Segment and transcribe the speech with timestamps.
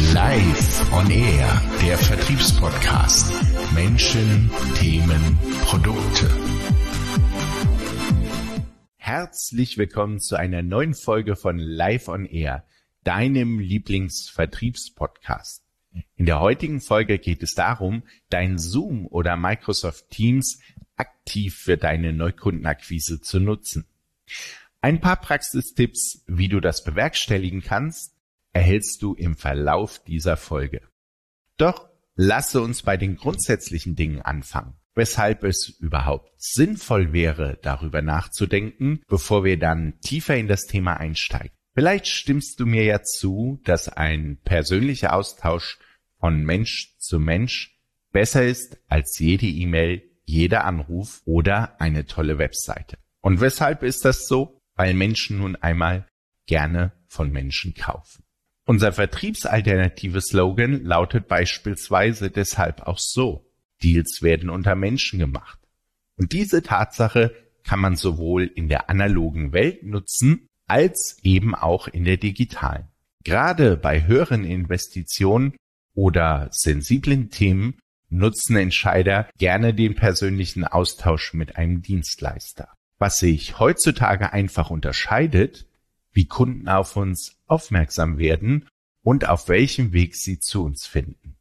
[0.00, 3.32] Live on Air, der Vertriebspodcast.
[3.74, 6.28] Menschen, Themen, Produkte.
[8.96, 12.64] Herzlich willkommen zu einer neuen Folge von Live on Air,
[13.04, 15.62] deinem Lieblingsvertriebspodcast.
[16.16, 20.58] In der heutigen Folge geht es darum, dein Zoom oder Microsoft Teams
[20.96, 23.86] aktiv für deine Neukundenakquise zu nutzen.
[24.80, 28.13] Ein paar Praxistipps, wie du das bewerkstelligen kannst,
[28.54, 30.80] erhältst du im Verlauf dieser Folge.
[31.58, 39.02] Doch lasse uns bei den grundsätzlichen Dingen anfangen, weshalb es überhaupt sinnvoll wäre, darüber nachzudenken,
[39.08, 41.50] bevor wir dann tiefer in das Thema einsteigen.
[41.74, 45.78] Vielleicht stimmst du mir ja zu, dass ein persönlicher Austausch
[46.20, 47.76] von Mensch zu Mensch
[48.12, 52.96] besser ist als jede E-Mail, jeder Anruf oder eine tolle Webseite.
[53.20, 54.60] Und weshalb ist das so?
[54.76, 56.06] Weil Menschen nun einmal
[56.46, 58.24] gerne von Menschen kaufen.
[58.66, 63.50] Unser vertriebsalternative Slogan lautet beispielsweise deshalb auch so.
[63.82, 65.58] Deals werden unter Menschen gemacht.
[66.16, 72.04] Und diese Tatsache kann man sowohl in der analogen Welt nutzen, als eben auch in
[72.04, 72.88] der digitalen.
[73.24, 75.56] Gerade bei höheren Investitionen
[75.94, 77.78] oder sensiblen Themen
[78.08, 82.72] nutzen Entscheider gerne den persönlichen Austausch mit einem Dienstleister.
[82.98, 85.66] Was sich heutzutage einfach unterscheidet,
[86.14, 88.66] wie Kunden auf uns aufmerksam werden
[89.02, 91.36] und auf welchem Weg sie zu uns finden.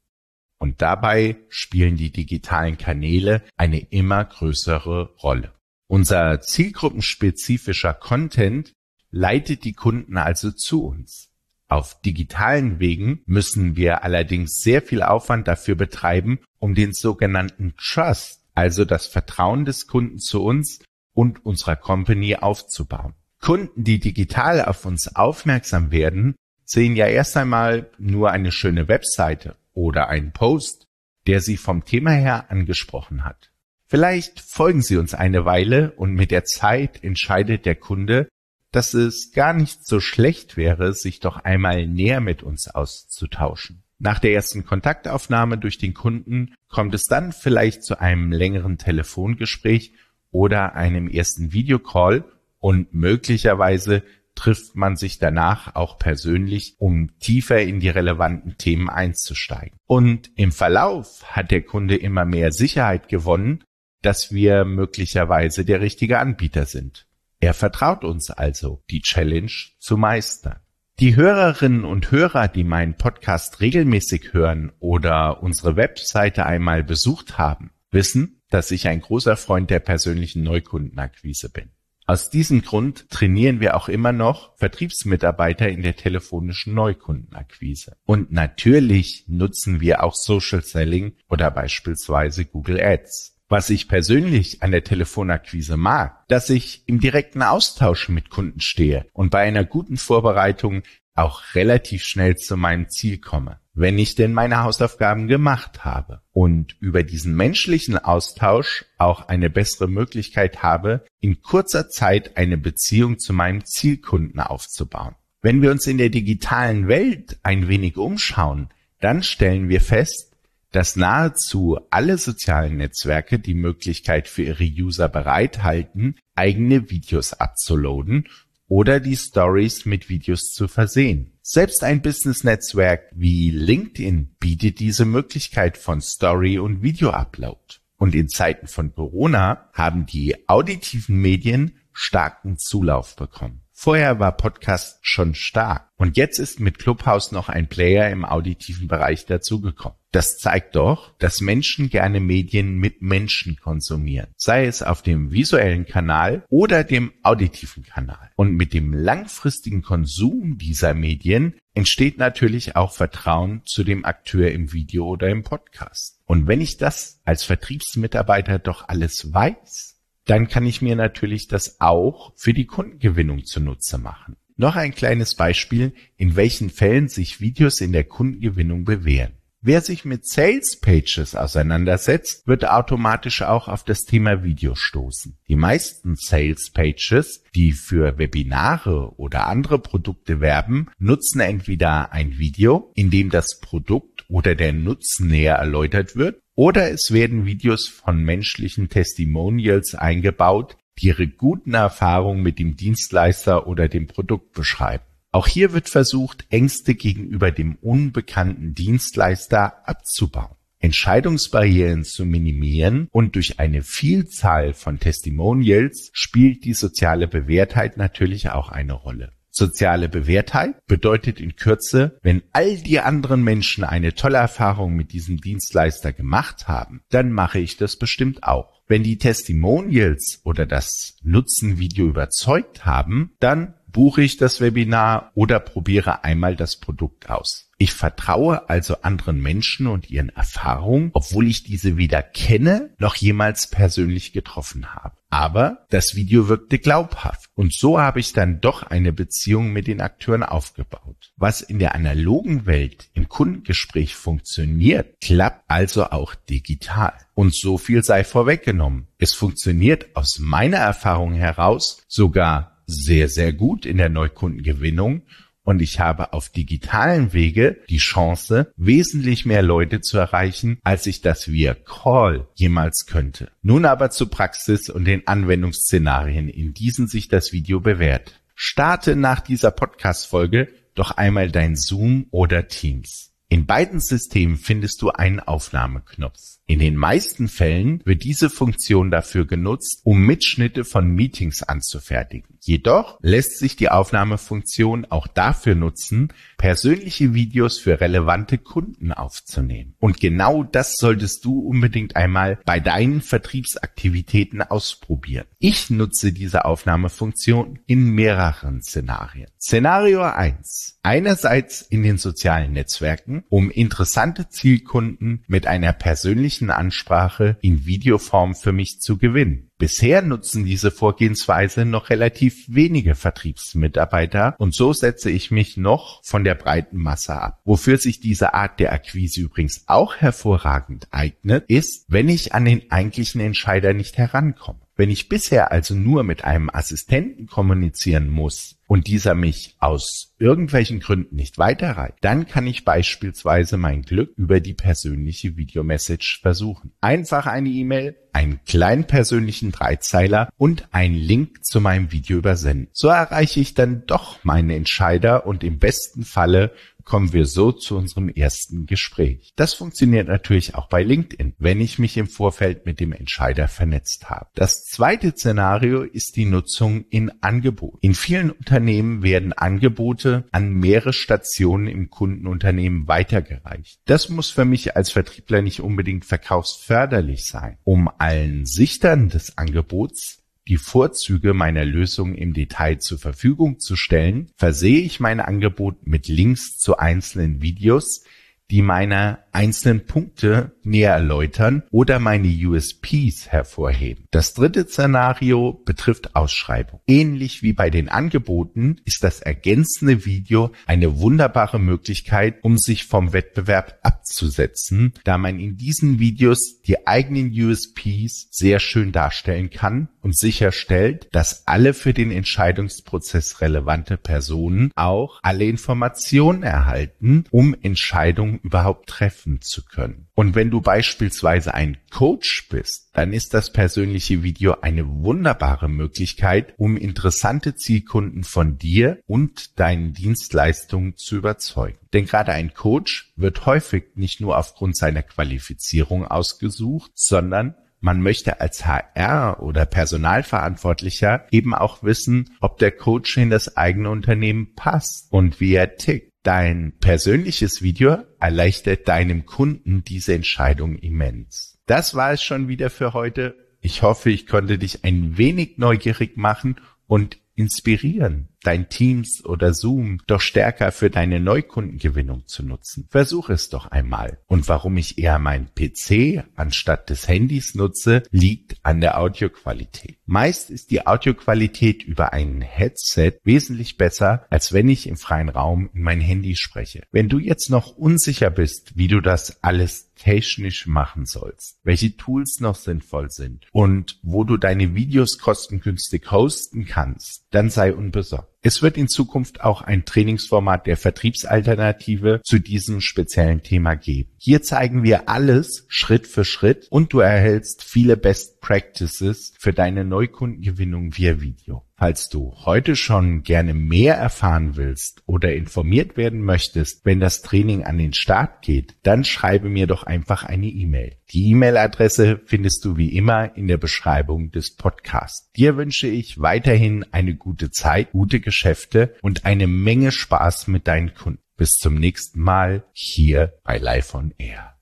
[0.57, 5.53] Und dabei spielen die digitalen Kanäle eine immer größere Rolle.
[5.88, 8.73] Unser zielgruppenspezifischer Content
[9.11, 11.30] leitet die Kunden also zu uns.
[11.67, 18.43] Auf digitalen Wegen müssen wir allerdings sehr viel Aufwand dafür betreiben, um den sogenannten Trust,
[18.53, 20.80] also das Vertrauen des Kunden zu uns
[21.13, 23.15] und unserer Company aufzubauen.
[23.44, 29.58] Kunden, die digital auf uns aufmerksam werden, sehen ja erst einmal nur eine schöne Webseite
[29.73, 30.88] oder einen Post,
[31.27, 33.52] der sie vom Thema her angesprochen hat.
[33.86, 38.30] Vielleicht folgen sie uns eine Weile und mit der Zeit entscheidet der Kunde,
[38.71, 43.83] dass es gar nicht so schlecht wäre, sich doch einmal näher mit uns auszutauschen.
[43.99, 49.92] Nach der ersten Kontaktaufnahme durch den Kunden kommt es dann vielleicht zu einem längeren Telefongespräch
[50.31, 52.23] oder einem ersten Videocall
[52.63, 54.03] und möglicherweise
[54.35, 59.77] trifft man sich danach auch persönlich, um tiefer in die relevanten Themen einzusteigen.
[59.85, 63.65] Und im Verlauf hat der Kunde immer mehr Sicherheit gewonnen,
[64.01, 67.05] dass wir möglicherweise der richtige Anbieter sind.
[67.41, 70.61] Er vertraut uns also, die Challenge zu meistern.
[71.01, 77.71] Die Hörerinnen und Hörer, die meinen Podcast regelmäßig hören oder unsere Webseite einmal besucht haben,
[77.91, 81.71] wissen, dass ich ein großer Freund der persönlichen Neukundenakquise bin.
[82.05, 87.95] Aus diesem Grund trainieren wir auch immer noch Vertriebsmitarbeiter in der telefonischen Neukundenakquise.
[88.05, 93.33] Und natürlich nutzen wir auch Social Selling oder beispielsweise Google Ads.
[93.47, 99.05] Was ich persönlich an der Telefonakquise mag, dass ich im direkten Austausch mit Kunden stehe
[99.13, 100.83] und bei einer guten Vorbereitung
[101.15, 106.75] auch relativ schnell zu meinem Ziel komme wenn ich denn meine Hausaufgaben gemacht habe und
[106.79, 113.33] über diesen menschlichen Austausch auch eine bessere Möglichkeit habe, in kurzer Zeit eine Beziehung zu
[113.33, 115.15] meinem Zielkunden aufzubauen.
[115.41, 118.69] Wenn wir uns in der digitalen Welt ein wenig umschauen,
[119.01, 120.31] dann stellen wir fest,
[120.71, 128.27] dass nahezu alle sozialen Netzwerke die Möglichkeit für ihre User bereithalten, eigene Videos abzuladen
[128.74, 131.38] oder die Stories mit Videos zu versehen.
[131.44, 137.75] Selbst ein Business-Netzwerk wie LinkedIn bietet diese Möglichkeit von Story- und Video-Upload.
[137.98, 143.62] Und in Zeiten von Corona haben die auditiven Medien starken Zulauf bekommen.
[143.75, 148.88] Vorher war Podcast schon stark und jetzt ist mit Clubhouse noch ein Player im auditiven
[148.88, 149.98] Bereich dazugekommen.
[150.12, 155.88] Das zeigt doch, dass Menschen gerne Medien mit Menschen konsumieren, sei es auf dem visuellen
[155.88, 158.30] Kanal oder dem auditiven Kanal.
[158.36, 164.72] Und mit dem langfristigen Konsum dieser Medien entsteht natürlich auch Vertrauen zu dem Akteur im
[164.72, 166.19] Video oder im Podcast.
[166.26, 169.93] Und wenn ich das als Vertriebsmitarbeiter doch alles weiß,
[170.25, 174.38] dann kann ich mir natürlich das auch für die Kundengewinnung zunutze machen.
[174.56, 179.34] Noch ein kleines Beispiel, in welchen Fällen sich Videos in der Kundengewinnung bewähren.
[179.66, 185.38] Wer sich mit Sales Pages auseinandersetzt, wird automatisch auch auf das Thema Video stoßen.
[185.48, 192.92] Die meisten Sales Pages, die für Webinare oder andere Produkte werben, nutzen entweder ein Video,
[192.94, 198.24] in dem das Produkt oder der Nutzen näher erläutert wird, oder es werden Videos von
[198.24, 205.04] menschlichen Testimonials eingebaut, die ihre guten Erfahrungen mit dem Dienstleister oder dem Produkt beschreiben.
[205.32, 210.56] Auch hier wird versucht, Ängste gegenüber dem unbekannten Dienstleister abzubauen.
[210.78, 218.70] Entscheidungsbarrieren zu minimieren und durch eine Vielzahl von Testimonials spielt die soziale Bewährtheit natürlich auch
[218.70, 219.32] eine Rolle.
[219.56, 225.38] Soziale Bewährtheit bedeutet in Kürze, wenn all die anderen Menschen eine tolle Erfahrung mit diesem
[225.38, 228.82] Dienstleister gemacht haben, dann mache ich das bestimmt auch.
[228.88, 236.25] Wenn die Testimonials oder das Nutzenvideo überzeugt haben, dann buche ich das Webinar oder probiere
[236.25, 237.69] einmal das Produkt aus.
[237.78, 243.68] Ich vertraue also anderen Menschen und ihren Erfahrungen, obwohl ich diese weder kenne noch jemals
[243.69, 245.18] persönlich getroffen habe.
[245.30, 250.00] Aber das Video wirkte glaubhaft und so habe ich dann doch eine Beziehung mit den
[250.00, 251.34] Akteuren aufgebaut.
[251.36, 257.13] Was in der analogen Welt im Kundengespräch funktioniert, klappt also auch digital.
[257.34, 259.07] Und so viel sei vorweggenommen.
[259.18, 265.24] Es funktioniert aus meiner Erfahrung heraus sogar sehr, sehr gut in der Neukundengewinnung
[265.63, 271.21] und ich habe auf digitalen Wege die Chance, wesentlich mehr Leute zu erreichen, als ich
[271.21, 273.51] das via Call jemals könnte.
[273.62, 278.41] Nun aber zur Praxis und den Anwendungsszenarien, in diesen sich das Video bewährt.
[278.56, 283.31] Starte nach dieser Podcast-Folge doch einmal dein Zoom oder Teams.
[283.50, 286.39] In beiden Systemen findest du einen Aufnahmeknopf.
[286.65, 292.57] In den meisten Fällen wird diese Funktion dafür genutzt, um Mitschnitte von Meetings anzufertigen.
[292.62, 299.95] Jedoch lässt sich die Aufnahmefunktion auch dafür nutzen, persönliche Videos für relevante Kunden aufzunehmen.
[300.00, 305.45] Und genau das solltest du unbedingt einmal bei deinen Vertriebsaktivitäten ausprobieren.
[305.59, 309.50] Ich nutze diese Aufnahmefunktion in mehreren Szenarien.
[309.59, 311.00] Szenario 1.
[311.04, 318.72] Einerseits in den sozialen Netzwerken, um interessante Zielkunden mit einer persönlichen Ansprache in Videoform für
[318.72, 319.70] mich zu gewinnen.
[319.78, 326.44] Bisher nutzen diese Vorgehensweise noch relativ wenige Vertriebsmitarbeiter und so setze ich mich noch von
[326.44, 327.60] der breiten Masse ab.
[327.66, 332.92] Wofür sich diese Art der Akquise übrigens auch hervorragend eignet, ist, wenn ich an den
[332.92, 334.82] eigentlichen Entscheider nicht herankomme.
[334.95, 341.00] Wenn ich bisher also nur mit einem Assistenten kommunizieren muss und dieser mich aus irgendwelchen
[341.00, 346.92] Gründen nicht weiterreicht, dann kann ich beispielsweise mein Glück über die persönliche Videomessage versuchen.
[347.01, 352.90] Einfach eine E-Mail, einen kleinen persönlichen Dreizeiler und einen Link zu meinem Video übersenden.
[352.94, 356.72] So erreiche ich dann doch meinen Entscheider und im besten Falle
[357.04, 359.54] kommen wir so zu unserem ersten Gespräch.
[359.56, 364.30] Das funktioniert natürlich auch bei LinkedIn, wenn ich mich im Vorfeld mit dem Entscheider vernetzt
[364.30, 364.50] habe.
[364.56, 367.98] Das zweite Szenario ist die Nutzung in Angebot.
[368.02, 374.00] In vielen Unternehmen werden Angebote an mehrere Stationen im Kundenunternehmen weitergereicht.
[374.06, 377.78] Das muss für mich als Vertriebler nicht unbedingt verkaufsförderlich sein.
[377.84, 384.51] Um allen Sichtern des Angebots die Vorzüge meiner Lösung im Detail zur Verfügung zu stellen,
[384.56, 388.24] versehe ich mein Angebot mit Links zu einzelnen Videos,
[388.71, 394.26] die meine einzelnen Punkte näher erläutern oder meine USPs hervorheben.
[394.32, 397.00] Das dritte Szenario betrifft Ausschreibung.
[397.08, 403.34] Ähnlich wie bei den Angeboten ist das ergänzende Video eine wunderbare Möglichkeit, um sich vom
[403.34, 410.38] Wettbewerb abzusetzen, da man in diesen Videos die eigenen USPs sehr schön darstellen kann und
[410.38, 419.10] sicherstellt, dass alle für den Entscheidungsprozess relevante Personen auch alle Informationen erhalten, um Entscheidungen überhaupt
[419.10, 420.28] treffen zu können.
[420.35, 426.73] Und wenn du beispielsweise ein Coach bist, dann ist das persönliche Video eine wunderbare Möglichkeit,
[426.78, 432.00] um interessante Zielkunden von dir und deinen Dienstleistungen zu überzeugen.
[432.14, 438.59] Denn gerade ein Coach wird häufig nicht nur aufgrund seiner Qualifizierung ausgesucht, sondern man möchte
[438.59, 445.31] als HR oder Personalverantwortlicher eben auch wissen, ob der Coach in das eigene Unternehmen passt
[445.31, 446.32] und wie er tickt.
[446.44, 451.80] Dein persönliches Video erleichtert deinem Kunden diese Entscheidung immens.
[451.85, 453.56] Das war es schon wieder für heute.
[453.80, 456.76] Ich hoffe, ich konnte dich ein wenig neugierig machen
[457.07, 463.08] und inspirieren, dein Teams oder Zoom doch stärker für deine Neukundengewinnung zu nutzen.
[463.10, 464.40] Versuch es doch einmal.
[464.48, 470.18] Und warum ich eher mein PC anstatt des Handys nutze, liegt an der Audioqualität.
[470.26, 475.90] Meist ist die Audioqualität über ein Headset wesentlich besser, als wenn ich im freien Raum
[475.94, 477.04] in mein Handy spreche.
[477.12, 482.60] Wenn du jetzt noch unsicher bist, wie du das alles technisch machen sollst, welche Tools
[482.60, 488.53] noch sinnvoll sind und wo du deine Videos kostengünstig hosten kannst, dann sei unbesorgt.
[488.66, 494.32] Es wird in Zukunft auch ein Trainingsformat der Vertriebsalternative zu diesem speziellen Thema geben.
[494.38, 500.06] Hier zeigen wir alles Schritt für Schritt und du erhältst viele Best Practices für deine
[500.06, 501.84] Neukundengewinnung via Video.
[501.95, 507.83] Falls du heute schon gerne mehr erfahren willst oder informiert werden möchtest, wenn das Training
[507.83, 511.18] an den Start geht, dann schreibe mir doch einfach eine E-Mail.
[511.31, 515.51] Die E-Mail-Adresse findest du wie immer in der Beschreibung des Podcasts.
[515.51, 521.13] Dir wünsche ich weiterhin eine gute Zeit, gute Geschäfte und eine Menge Spaß mit deinen
[521.13, 521.39] Kunden.
[521.55, 524.72] Bis zum nächsten Mal hier bei Live on Air.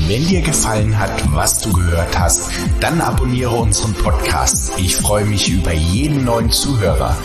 [0.00, 2.50] Wenn dir gefallen hat, was du gehört hast,
[2.80, 4.72] dann abonniere unseren Podcast.
[4.76, 7.16] Ich freue mich über jeden neuen Zuhörer.